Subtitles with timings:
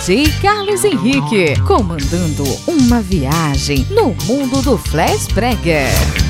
[0.00, 6.29] DJ Carlos Henrique, comandando uma viagem no mundo do Flash Brega.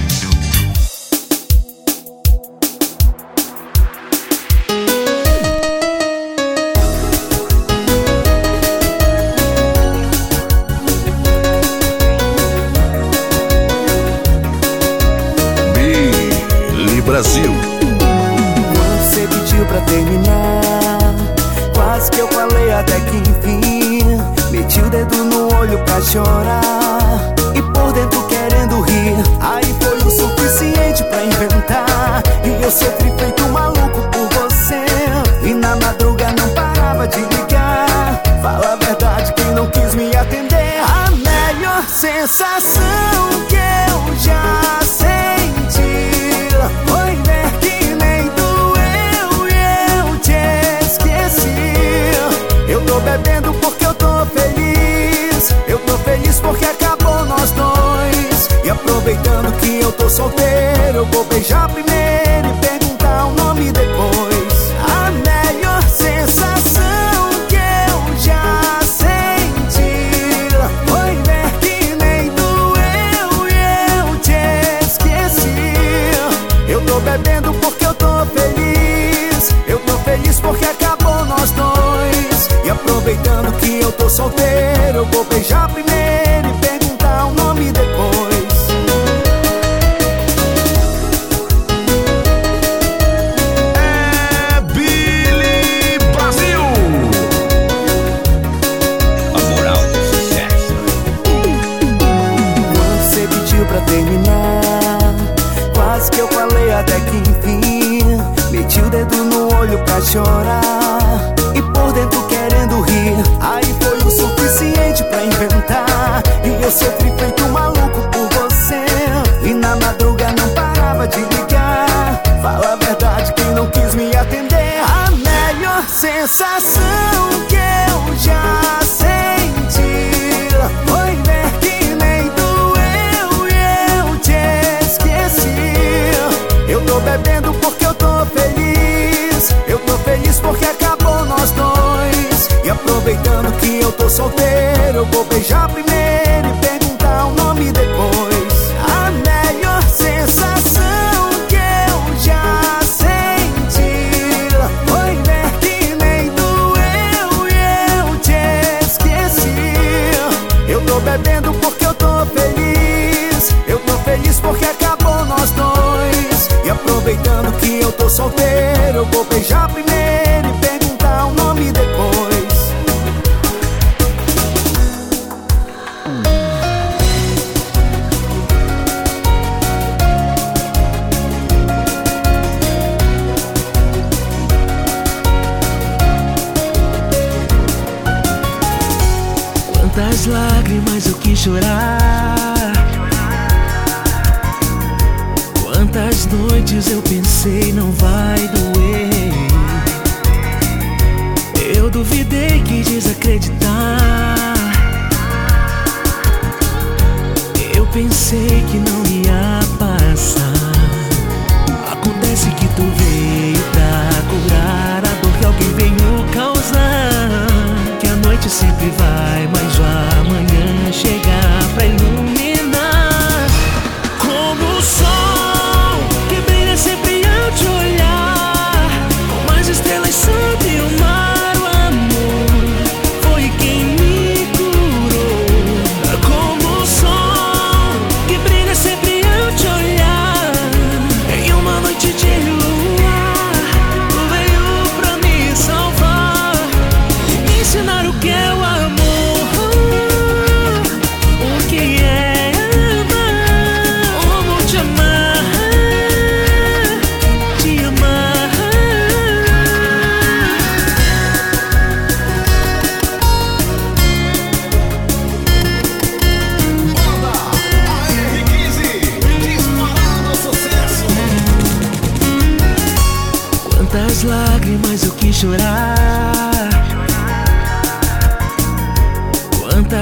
[143.61, 145.90] Que eu tô solteiro, eu vou beijar primeiro.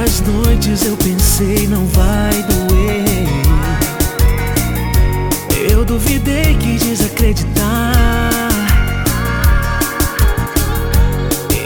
[0.08, 3.28] Quantas noites eu pensei não vai doer.
[5.70, 7.92] Eu duvidei que desacreditar.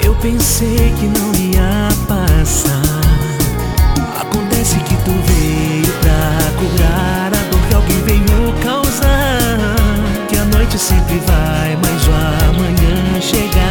[0.03, 2.83] Eu pensei que não ia passar.
[4.21, 9.77] Acontece que tu veio pra curar A dor que alguém veio causar.
[10.29, 12.13] Que a noite sempre vai, mas o
[12.51, 13.62] amanhã chega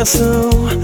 [0.00, 0.79] coração.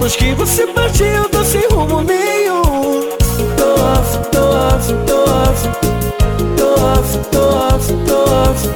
[0.00, 3.02] Depois que você partiu, tô sem rumo nenhum.
[3.54, 5.68] Tô off, tô off, tô off.
[6.56, 8.70] Tô off, tô off, tô off.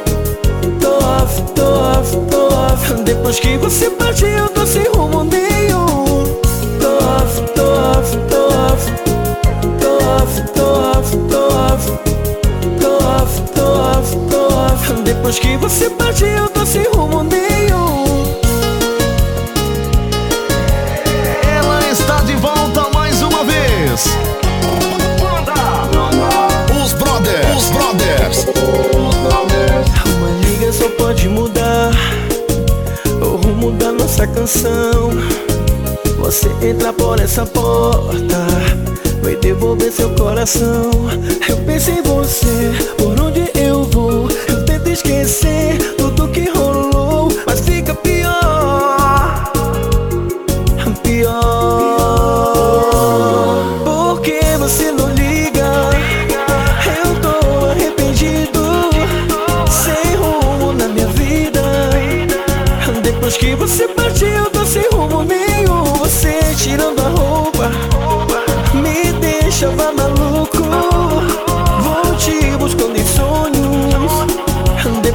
[0.81, 3.03] Tô off, tô off, tô off.
[3.05, 5.95] Depois que você partiu, tô sem rumo nenhum.
[6.79, 8.93] Tô off, tô off, tô off.
[9.81, 11.91] Tô off, tô off, tô off.
[12.83, 14.93] Tô off, tô off, tô off.
[15.03, 16.84] Depois que você partiu, tô sem
[31.15, 31.93] pode mudar
[33.23, 35.11] o rumo da nossa canção.
[36.19, 38.47] Você entra por essa porta,
[39.23, 40.91] vai devolver seu coração.
[41.49, 43.49] Eu penso em você, por onde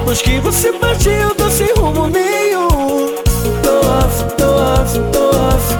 [0.09, 3.13] Depois que você partiu, eu tô sem rumo nenhum.
[3.61, 5.77] Tô off, tô off, tô off.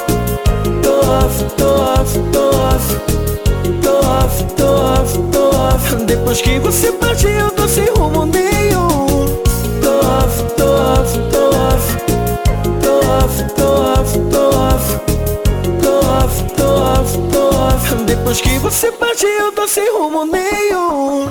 [0.84, 2.88] Tô off, tô off, tô off.
[3.82, 5.96] Tô off, tô off, tô off.
[6.06, 9.42] Depois que você partiu, eu tô sem rumo nenhum.
[9.82, 11.98] Tô off, tô off, tô off.
[12.84, 14.88] Tô off, tô off, tô off.
[15.82, 17.96] Tô off, tô off, tô off.
[18.06, 21.30] Depois que você partiu, eu tô sem rumo nenhum.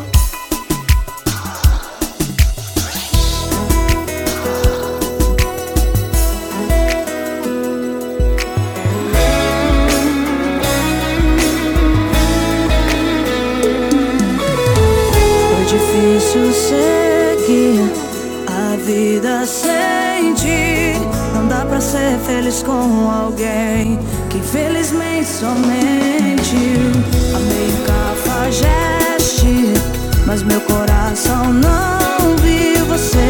[20.34, 20.94] Ti.
[21.34, 26.92] Não dá pra ser feliz com alguém que infelizmente só mentiu.
[27.34, 29.72] Amei o cafajeste,
[30.26, 33.27] mas meu coração não viu você.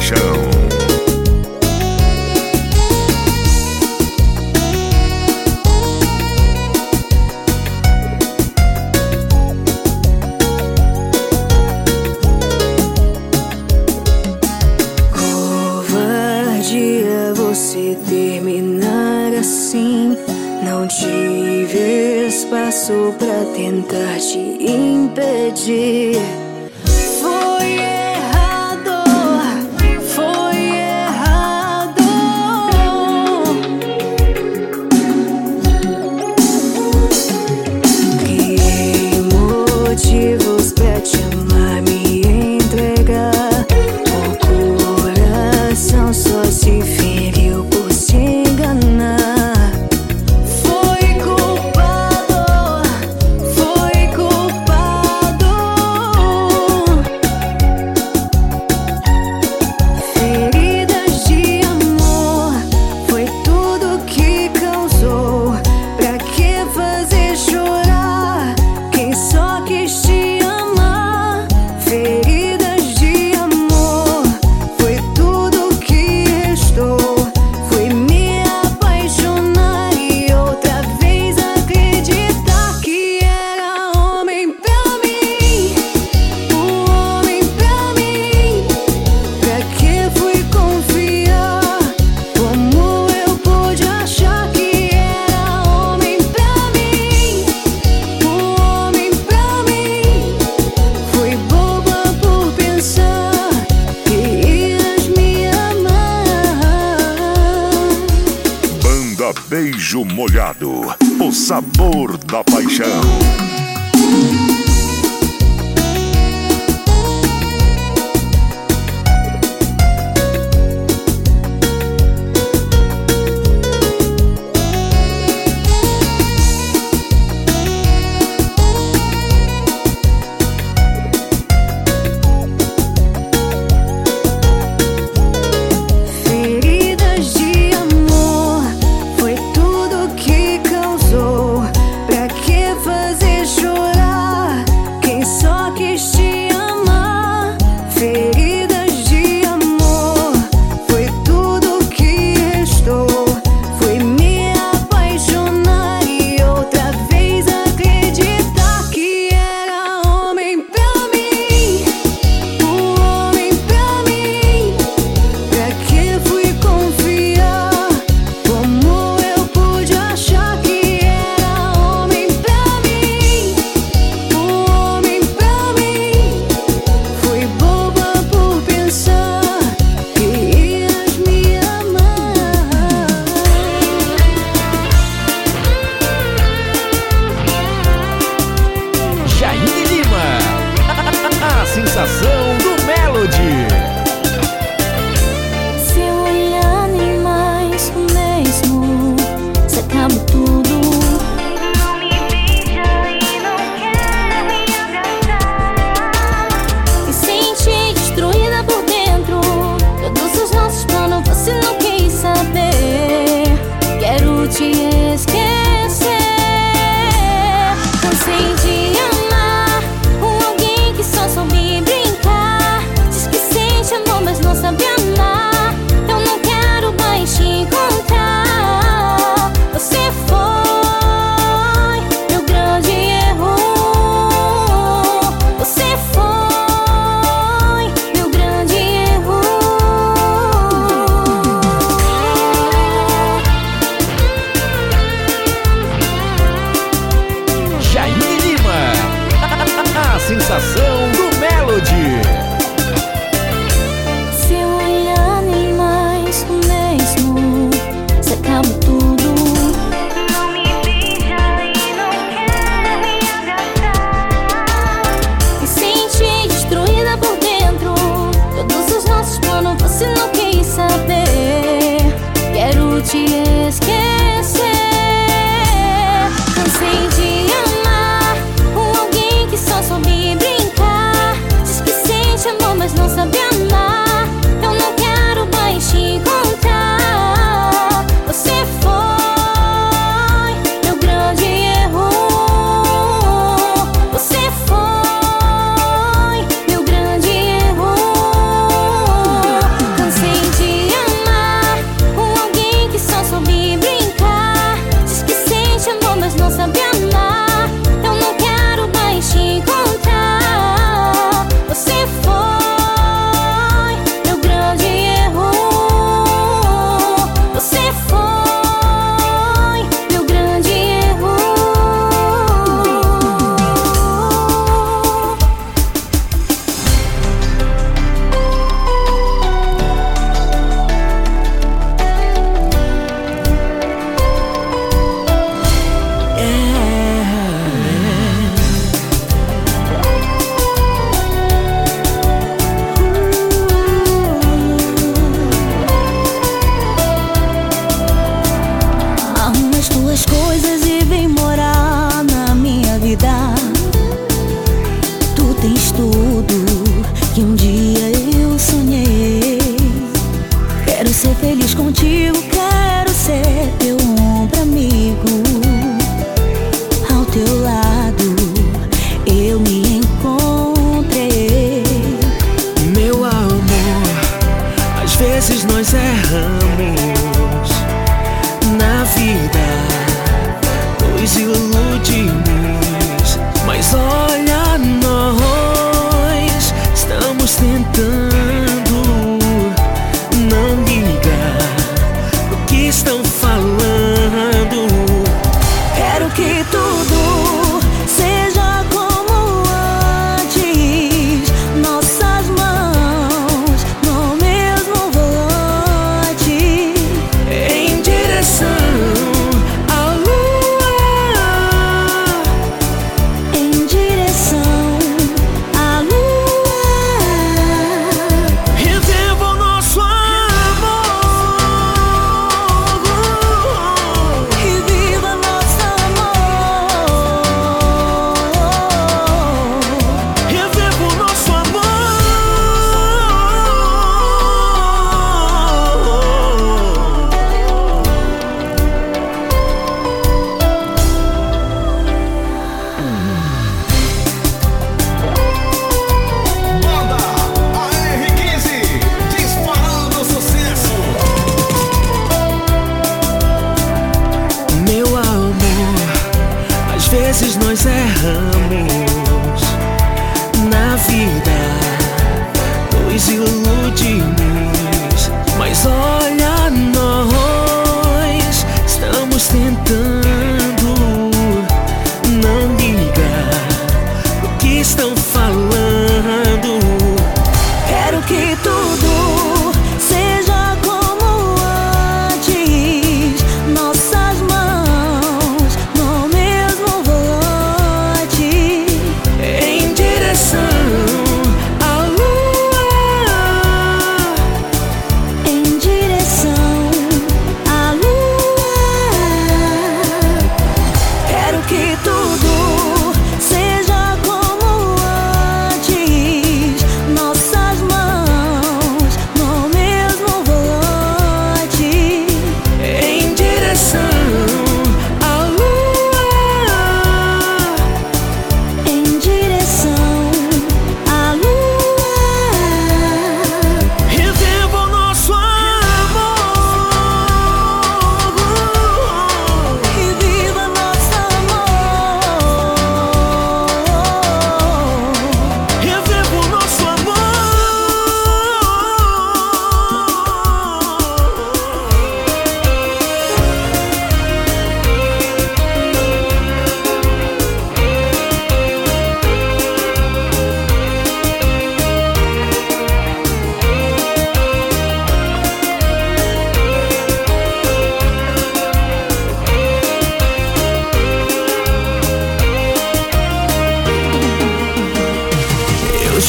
[0.00, 0.49] show.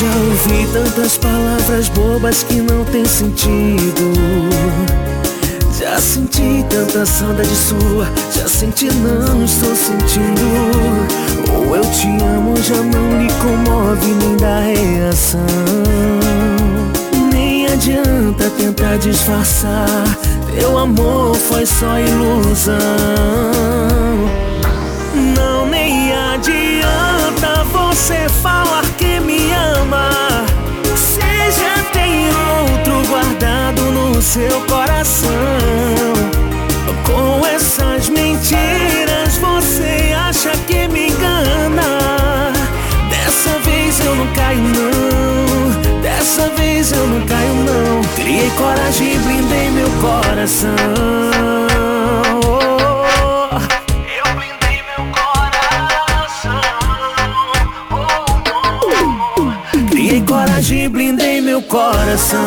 [0.01, 4.13] Já ouvi tantas palavras bobas que não tem sentido.
[5.79, 10.41] Já senti tanta saudade sua, já senti não estou sentindo.
[11.53, 15.39] Ou eu te amo, já não lhe comove nem dá reação.
[17.31, 20.17] Nem adianta tentar disfarçar,
[20.57, 22.75] teu amor foi só ilusão.
[25.35, 28.80] Não nem adianta você falar me
[29.81, 30.45] ama.
[30.95, 31.21] Se
[31.59, 35.31] já tem outro guardado no seu coração.
[37.05, 42.51] Com essas mentiras você acha que me engana.
[43.09, 46.01] Dessa vez eu não caio não.
[46.01, 48.01] Dessa vez eu não caio não.
[48.15, 50.71] Criei coragem e blindei meu coração.
[60.11, 62.45] Criei coragem e blindei meu coração.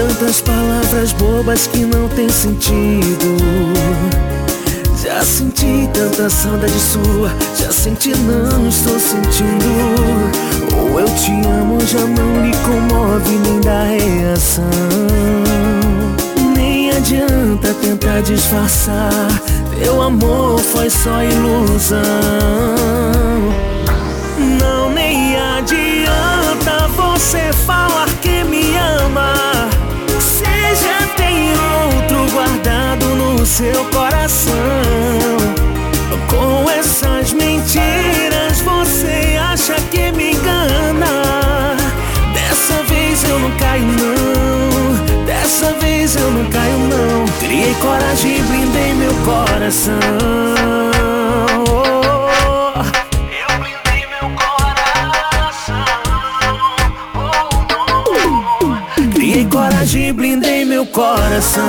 [0.00, 3.36] Tantas palavras bobas que não tem sentido.
[5.02, 9.66] Já senti tanta saudade sua, já senti não estou sentindo.
[10.78, 14.64] Ou eu te amo, já não lhe comove nem dá reação.
[16.56, 19.28] Nem adianta tentar disfarçar,
[19.78, 22.00] teu amor foi só ilusão.
[33.50, 34.54] Seu coração.
[36.28, 41.76] Com essas mentiras você acha que me engana.
[42.32, 45.26] Dessa vez eu não caio não.
[45.26, 47.24] Dessa vez eu não caio não.
[47.40, 49.98] Criei coragem e blindei meu coração.
[59.50, 61.64] Coragem blindei meu coração.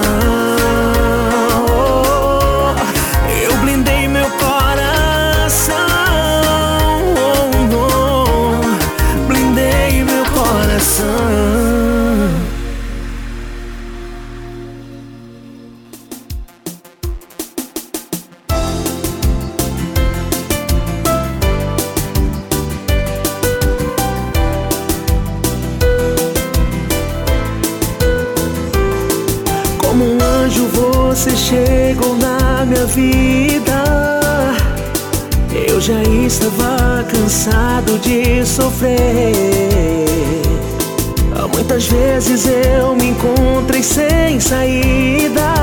[41.71, 45.53] Muitas vezes eu me encontrei sem saída.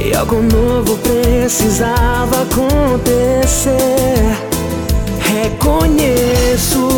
[0.00, 3.74] E algo novo precisava acontecer.
[5.18, 6.88] Reconheço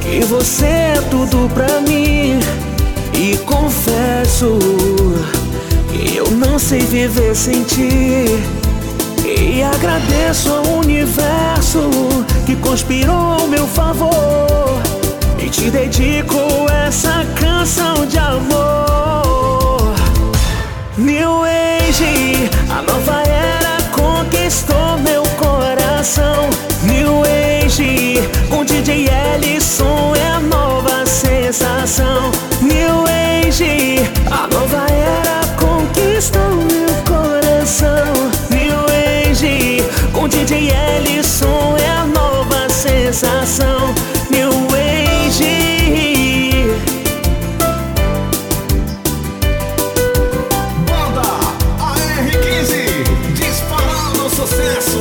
[0.00, 2.40] que você é tudo pra mim.
[3.14, 4.58] E confesso
[5.92, 8.42] que eu não sei viver sem ti.
[9.24, 11.88] E agradeço ao universo
[12.50, 14.10] que conspirou ao meu favor.
[15.38, 16.36] E te dedico
[16.84, 19.94] essa canção de amor.
[20.98, 26.50] New Age, a nova era conquistou meu coração.
[26.82, 32.32] New Age, com DJ Ellison é a nova sensação.
[32.62, 33.04] New
[33.46, 38.12] Age, a nova era conquistou meu coração.
[38.50, 41.69] New Age, com DJ Ellison
[43.12, 43.92] sensação.
[44.30, 45.50] New Age.
[50.86, 51.22] Banda
[51.80, 52.72] AR15,
[53.34, 55.00] disparando sucesso.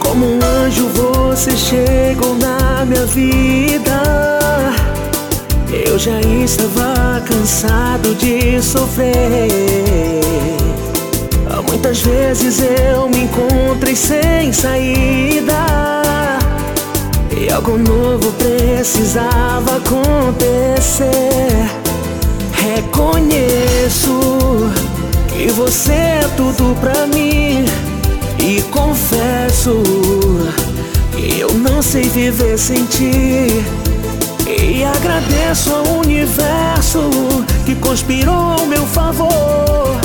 [0.00, 4.02] Como um anjo você chegou na minha vida.
[5.86, 9.12] Eu já estava cansado de sofrer.
[11.68, 16.01] Muitas vezes eu me encontrei sem saída.
[17.54, 21.12] Algo novo precisava acontecer.
[22.54, 24.18] Reconheço
[25.28, 27.66] que você é tudo pra mim.
[28.38, 29.82] E confesso
[31.14, 33.62] que eu não sei viver sem ti.
[34.46, 37.10] E agradeço ao universo
[37.66, 40.00] que conspirou ao meu favor.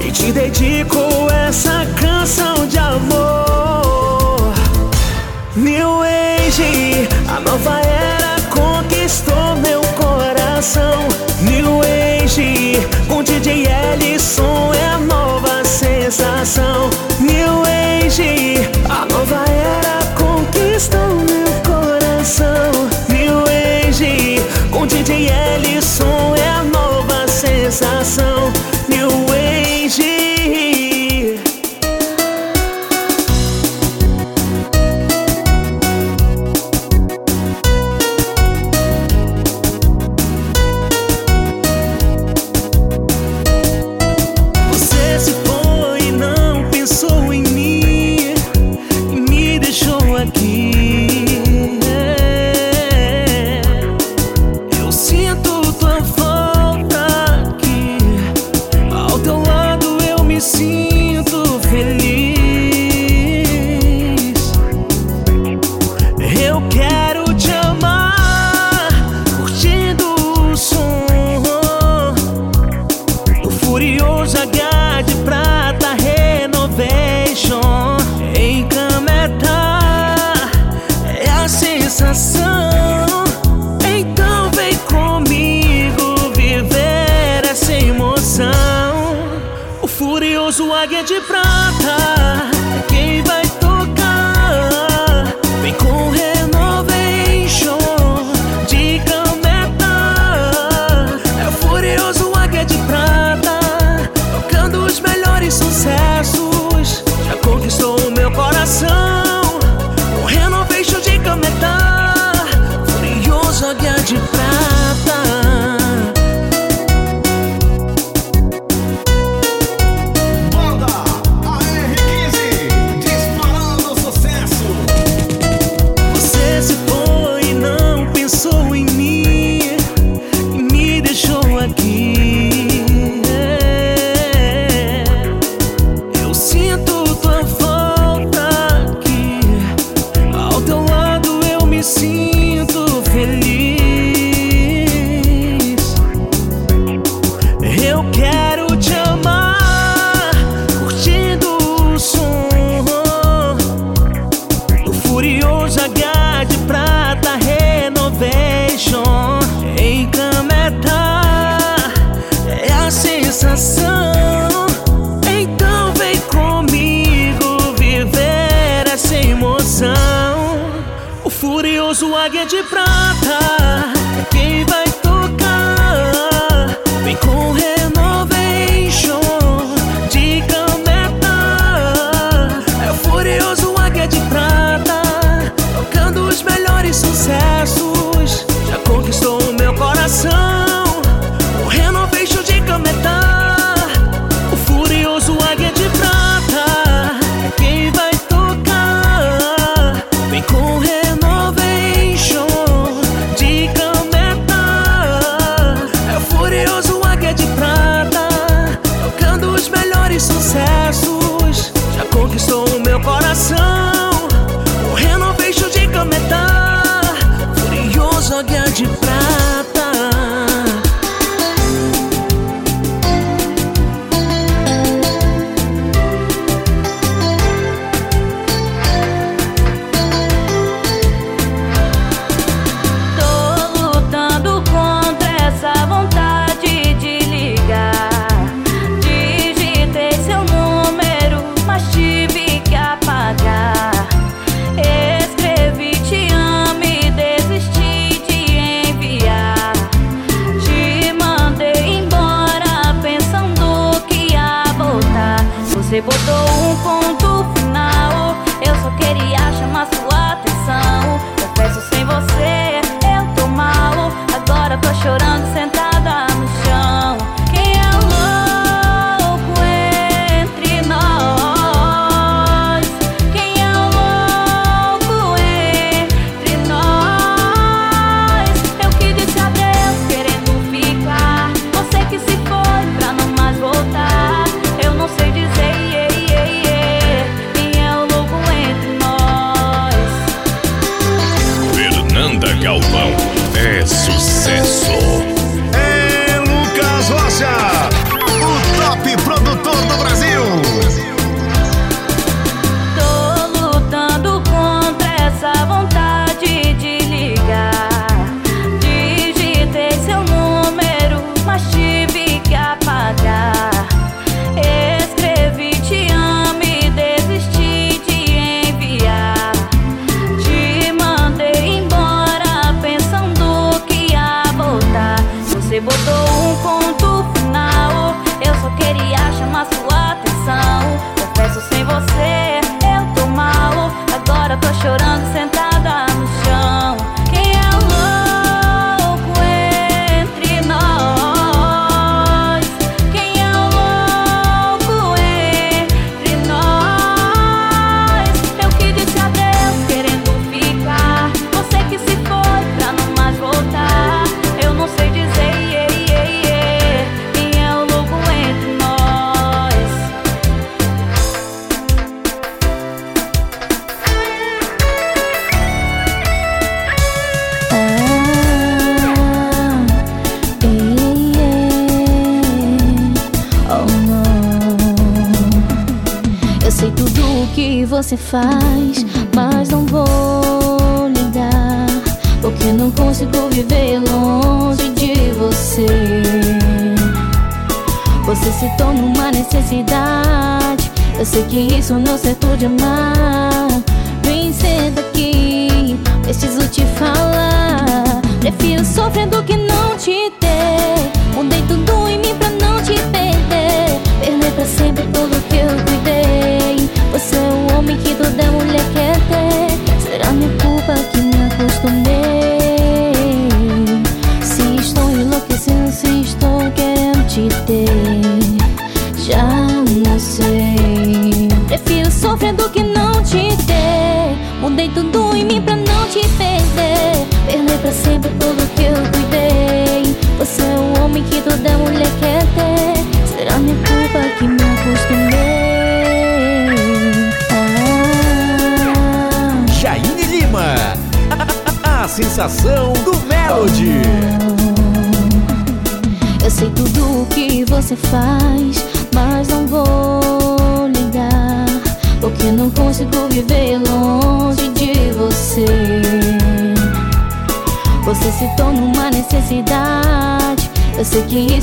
[0.00, 0.98] E te dedico
[1.46, 3.75] essa canção de amor.
[5.56, 11.08] New Age, a nova era conquistou meu coração.
[11.40, 12.76] New Age,
[13.08, 16.90] com DJ Ellison é a nova sensação.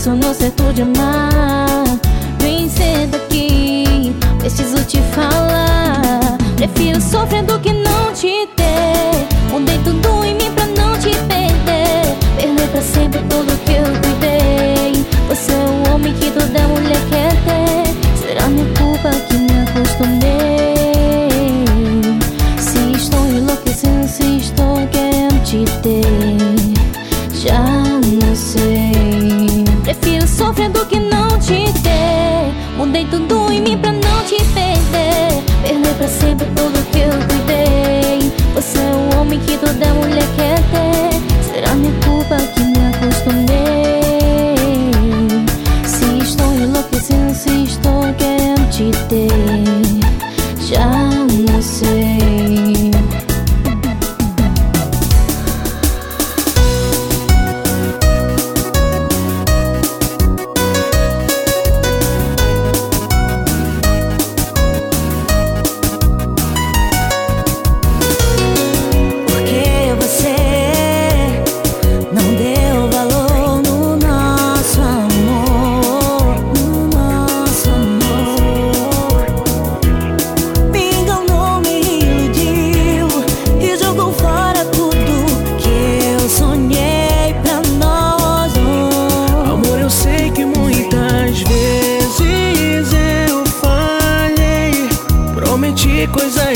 [0.04, 0.84] Isso não é certo de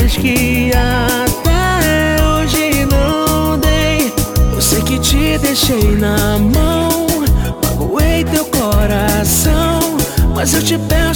[0.08, 4.12] coisas que até hoje não dei.
[4.54, 7.06] Eu sei que te deixei na mão,
[7.62, 9.80] magoei teu coração.
[10.34, 11.07] Mas eu te peço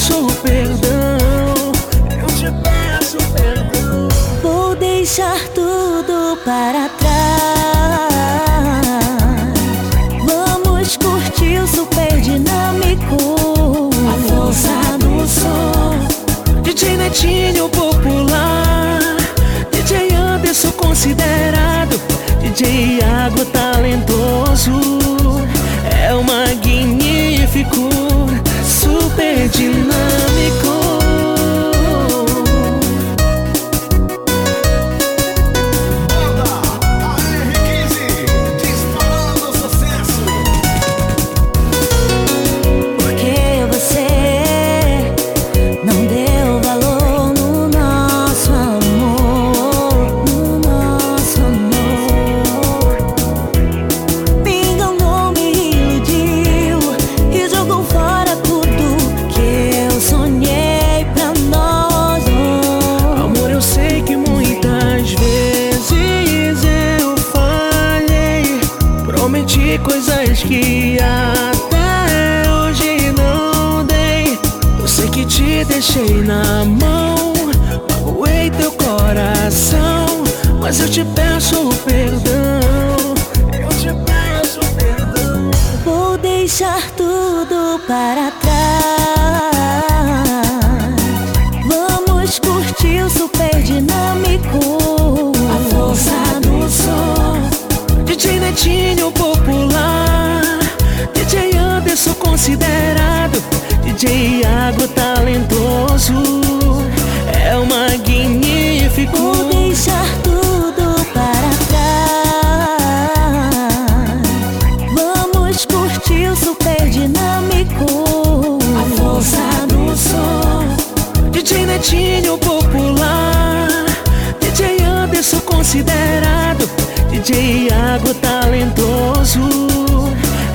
[125.62, 126.68] considerado.
[127.08, 129.40] DJ Água talentoso.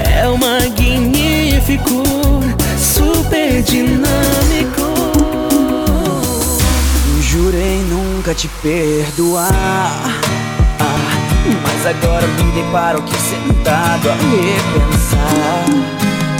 [0.04, 2.04] É o magnífico.
[2.78, 4.84] Super dinâmico.
[7.22, 9.48] Jurei nunca te perdoar.
[10.80, 11.14] Ah,
[11.64, 15.66] mas agora me deparo aqui sentado a repensar.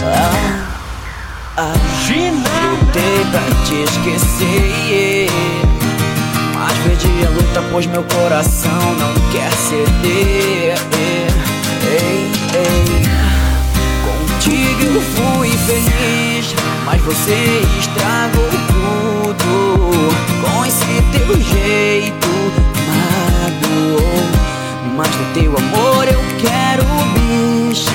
[0.04, 0.66] Ah,
[1.56, 1.72] ah,
[2.70, 5.77] lutei pra te esquecer.
[6.68, 10.76] Mas perdi a luta, pois meu coração não quer ceder.
[11.82, 13.08] Ei, ei.
[14.04, 16.54] Contigo eu fui feliz,
[16.84, 20.10] mas você estragou tudo
[20.42, 22.28] com esse teu jeito
[22.86, 24.28] magoou.
[24.94, 27.86] Mas do teu amor eu quero bis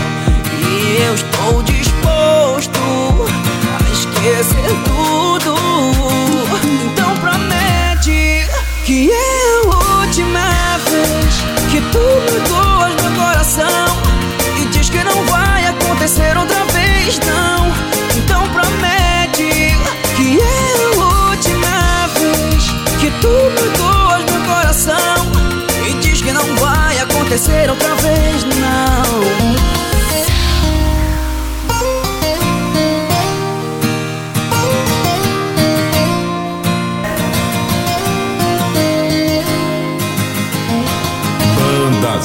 [0.52, 2.80] e eu estou disposto
[3.70, 5.63] a esquecer tudo.
[8.86, 11.36] Que é a última vez
[11.72, 14.02] que tu magoas meu coração
[14.62, 17.72] e diz que não vai acontecer outra vez, não.
[18.18, 19.74] Então promete
[20.18, 25.32] que é a última vez que tu magoas meu coração
[25.88, 29.33] e diz que não vai acontecer outra vez, não.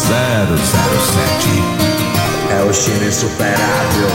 [0.09, 0.15] 007.
[2.51, 4.09] É o time insuperável,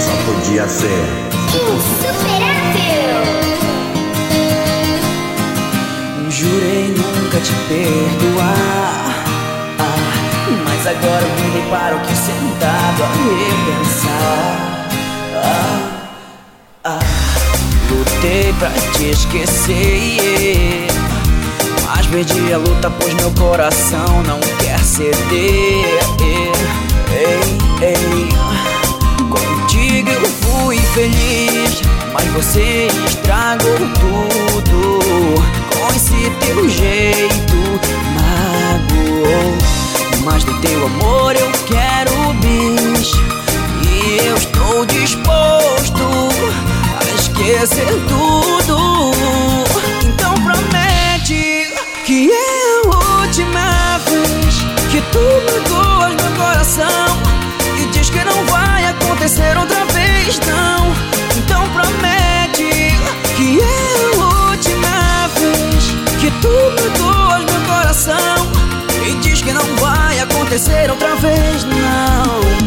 [0.00, 1.04] só podia ser.
[6.30, 9.24] Jurei nunca te perdoar.
[9.80, 9.96] Ah,
[10.64, 13.08] mas agora eu me deparo aqui sentado a
[13.74, 14.88] repensar.
[15.34, 15.80] Ah,
[16.84, 17.00] ah,
[17.90, 20.86] lutei pra te esquecer.
[21.84, 25.98] Mas perdi a luta, pois meu coração não quer ceder.
[26.20, 27.40] Ei,
[27.82, 28.28] ei,
[29.28, 34.98] contigo eu fui feliz, mas você estragou tudo
[35.72, 37.56] com esse teu jeito
[38.14, 39.58] magoou.
[40.24, 43.12] Mas do teu amor eu quero bis
[43.86, 46.04] e eu estou disposto
[46.98, 49.12] a esquecer tudo.
[50.04, 51.72] Então promete
[52.04, 52.47] que é
[59.28, 60.90] acontecer outra vez, não.
[61.36, 62.96] Então promete
[63.36, 65.84] que é a última vez
[66.18, 68.16] que tu perdoas meu coração.
[69.06, 72.57] E diz que não vai acontecer outra vez, não.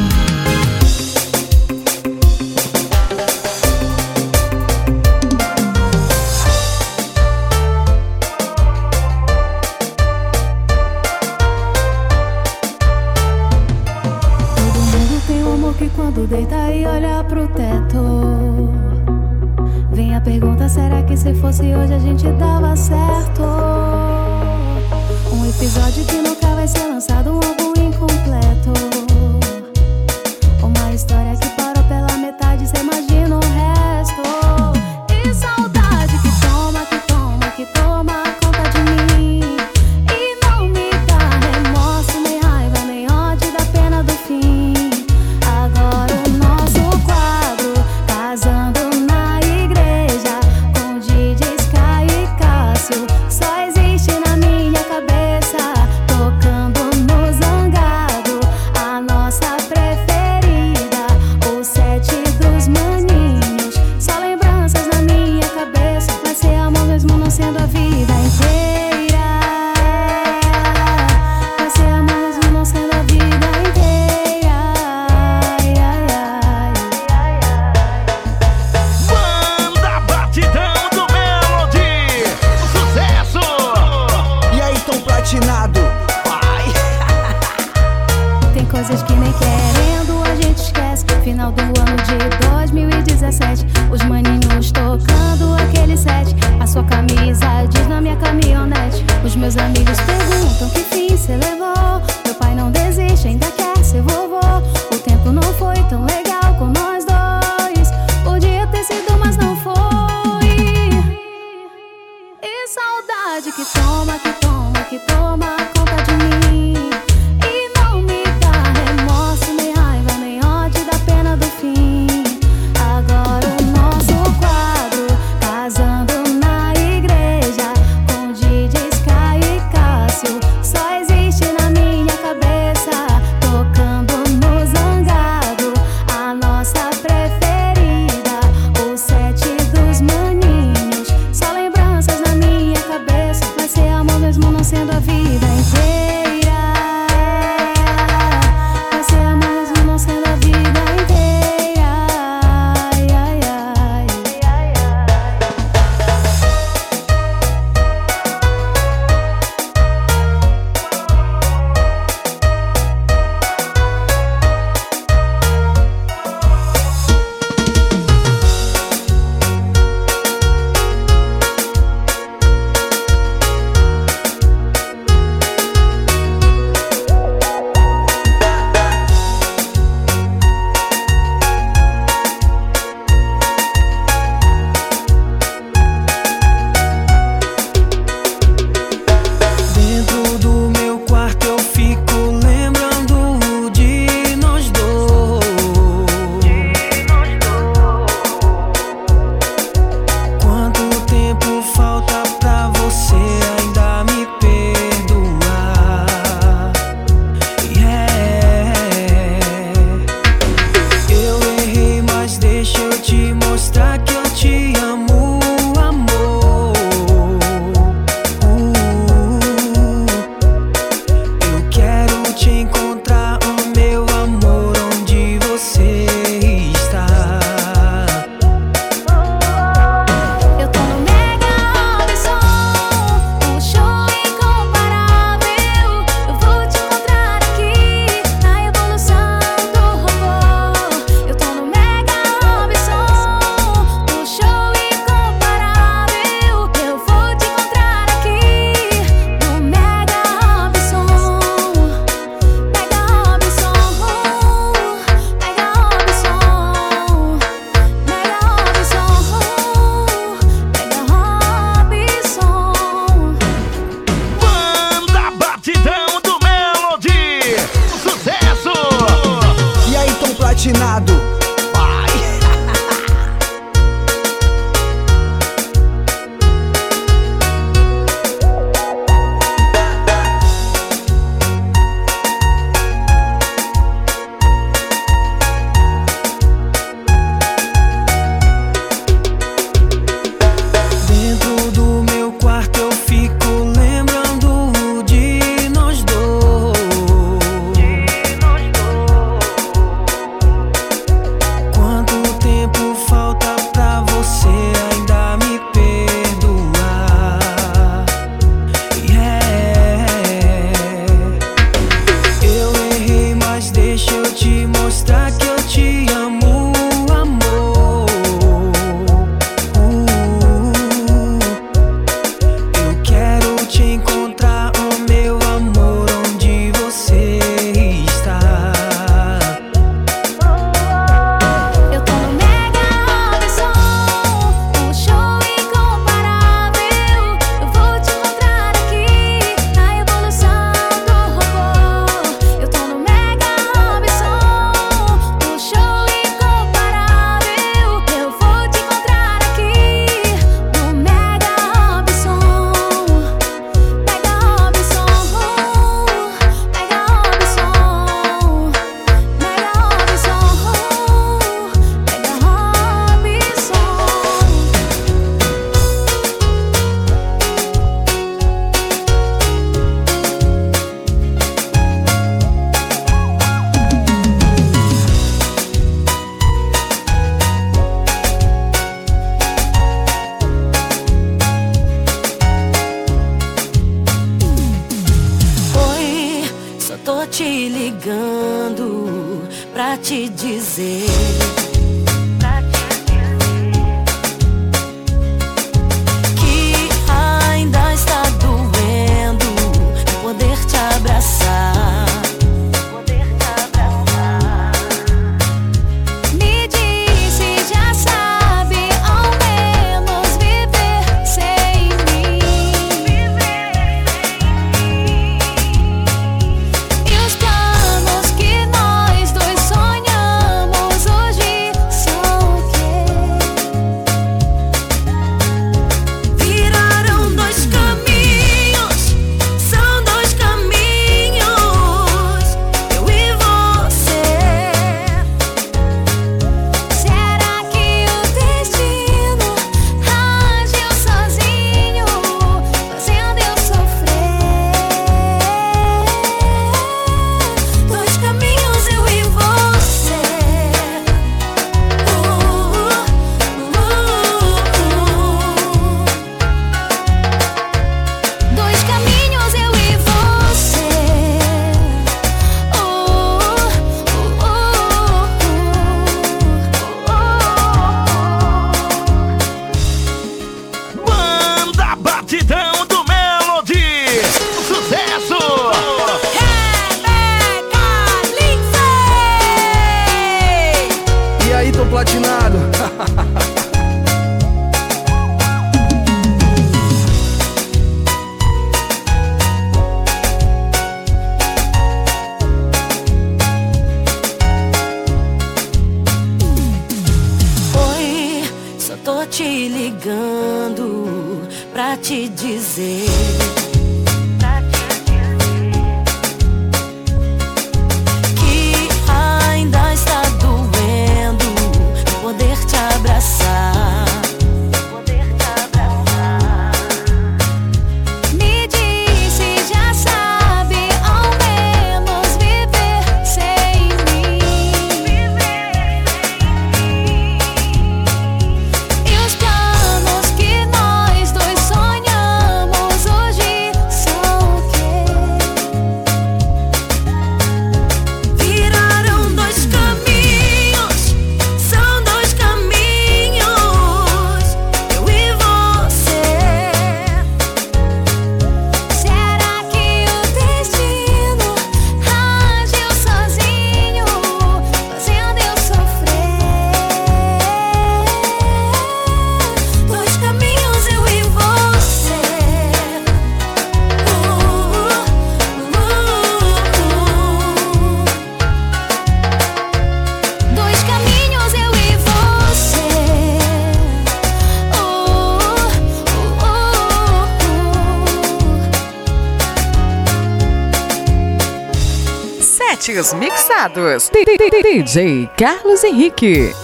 [583.70, 586.61] convidados: DJ Carlos Henrique.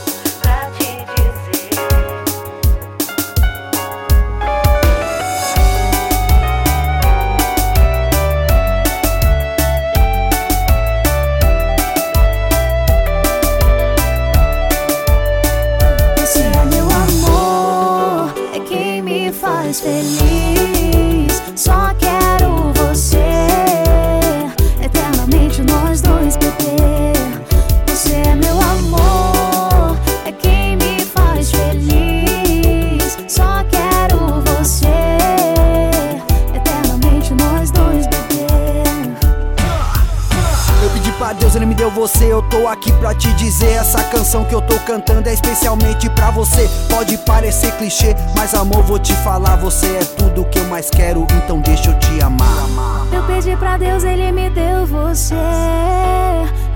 [44.87, 46.69] cantando é especialmente pra você.
[46.89, 49.57] Pode parecer clichê, mas amor, vou te falar.
[49.57, 52.65] Você é tudo que eu mais quero, então deixa eu te amar.
[53.11, 55.35] Eu pedi pra Deus, ele me deu você.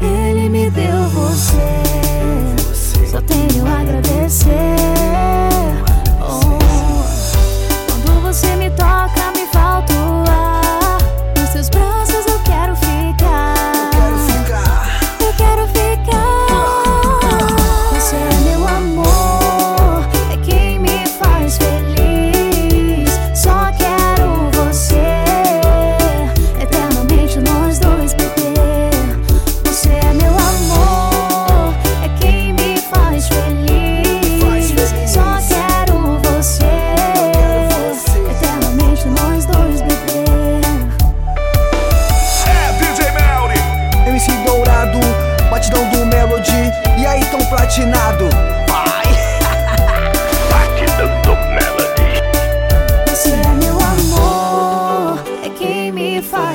[0.02, 1.56] Ele me deu você.
[3.10, 4.52] Só tenho a agradecer.
[6.20, 6.60] Oh,
[7.88, 9.01] quando você me toca.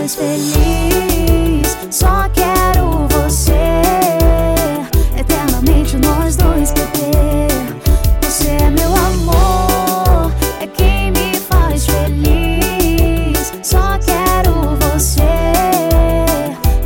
[0.06, 1.76] mais feliz.
[1.90, 3.52] Só quero você,
[5.18, 7.48] eternamente nós dois, bebê.
[8.22, 13.52] Você é meu amor, é quem me faz feliz.
[13.62, 15.22] Só quero você,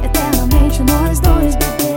[0.02, 1.96] eternamente nós dois, bebê.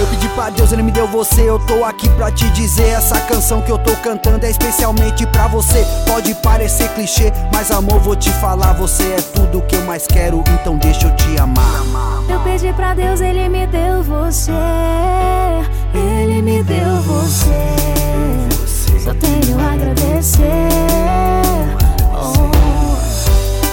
[0.00, 1.42] Eu pedi pra Deus, ele me deu você.
[1.42, 3.17] Eu tô aqui pra te dizer essa
[3.48, 5.82] canção que eu tô cantando é especialmente pra você.
[6.06, 8.74] Pode parecer clichê, mas amor, vou te falar.
[8.74, 11.82] Você é tudo que eu mais quero, então deixa eu te amar.
[12.28, 14.52] Eu pedi pra Deus, ele me deu você.
[15.94, 17.48] Ele me deu você.
[19.02, 20.68] Só tenho a agradecer.
[22.12, 22.50] Oh.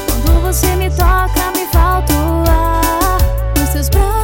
[0.07, 3.17] Quando você me toca, me falta o ar.
[3.59, 4.14] Nos seus braços.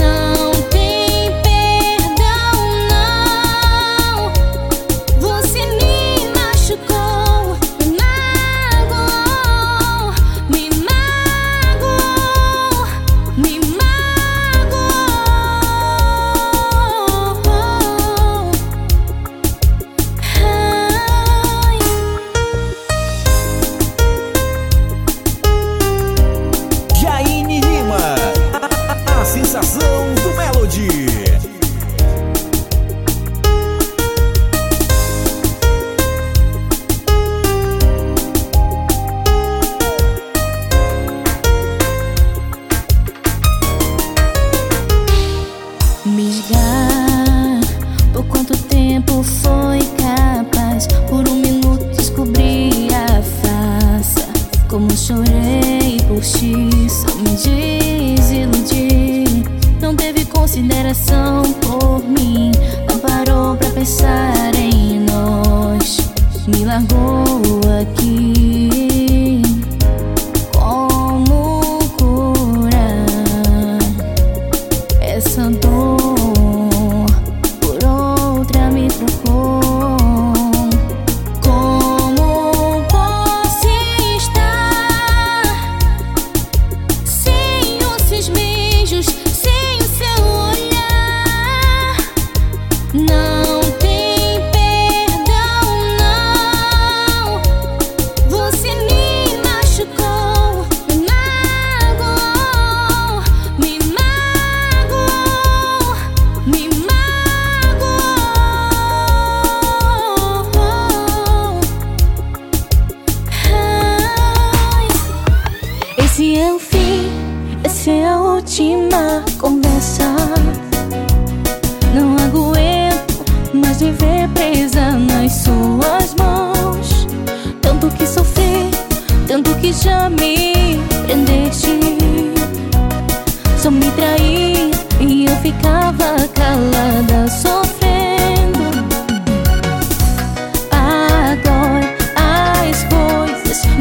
[0.00, 0.27] Não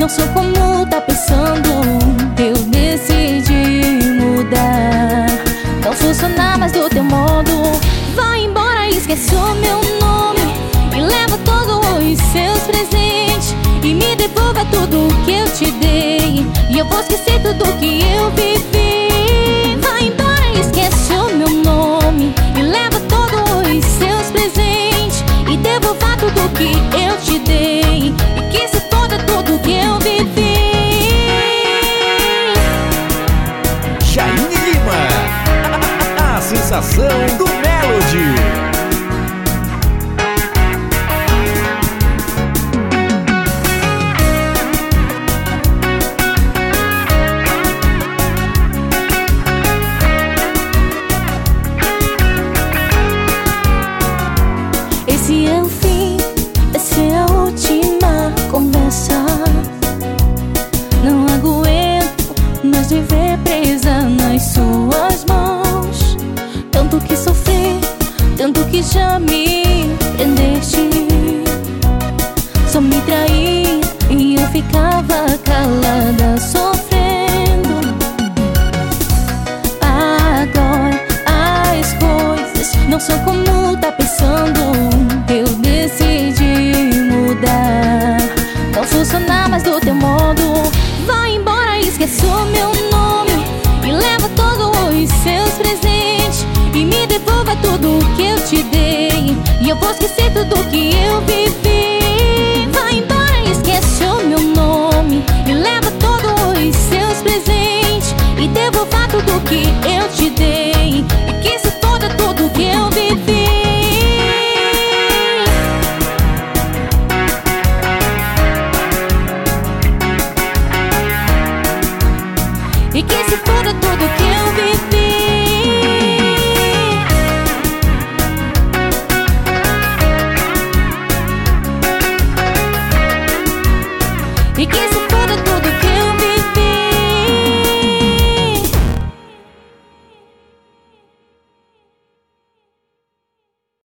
[0.10, 1.02] são como tá
[36.82, 37.57] sensação do